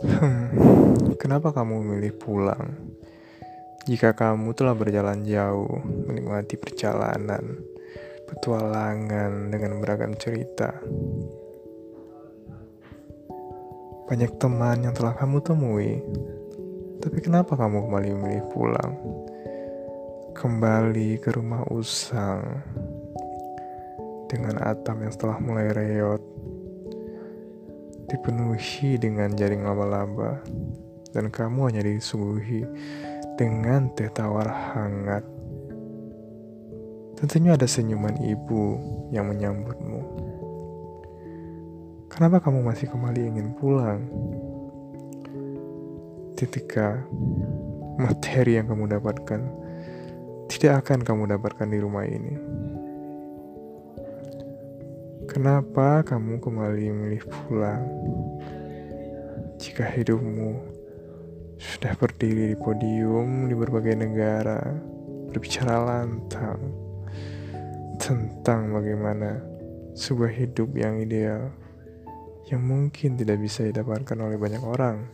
[0.00, 2.72] Hmm, kenapa kamu memilih pulang?
[3.84, 5.76] Jika kamu telah berjalan jauh,
[6.08, 7.60] menikmati perjalanan,
[8.24, 10.72] petualangan dengan beragam cerita.
[14.08, 16.00] Banyak teman yang telah kamu temui,
[17.04, 18.96] tapi kenapa kamu kembali memilih pulang?
[20.32, 22.40] Kembali ke rumah usang
[24.32, 26.24] dengan atap yang setelah mulai reot
[28.10, 30.42] dipenuhi dengan jaring laba-laba,
[31.14, 32.66] dan kamu hanya disuguhi
[33.38, 35.22] dengan teh tawar hangat.
[37.14, 38.76] Tentunya ada senyuman ibu
[39.14, 40.00] yang menyambutmu.
[42.10, 44.02] Kenapa kamu masih kembali ingin pulang?
[46.34, 47.06] Ketika
[48.00, 49.40] materi yang kamu dapatkan
[50.50, 52.34] tidak akan kamu dapatkan di rumah ini.
[55.30, 57.86] Kenapa kamu kembali memilih pulang?
[59.62, 60.58] Jika hidupmu
[61.54, 64.58] sudah berdiri di podium di berbagai negara,
[65.30, 66.58] berbicara lantang
[68.02, 69.38] tentang bagaimana
[69.94, 71.54] sebuah hidup yang ideal
[72.50, 75.06] yang mungkin tidak bisa didapatkan oleh banyak orang.